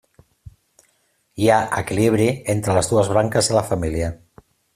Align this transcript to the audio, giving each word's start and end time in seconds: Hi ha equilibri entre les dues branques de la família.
Hi 1.43 1.51
ha 1.51 1.57
equilibri 1.81 2.25
entre 2.55 2.79
les 2.79 2.91
dues 2.95 3.13
branques 3.13 3.53
de 3.53 3.59
la 3.59 3.65
família. 3.71 4.11